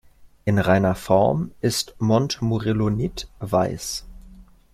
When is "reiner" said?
0.57-0.95